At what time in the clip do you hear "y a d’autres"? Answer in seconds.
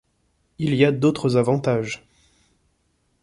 0.73-1.37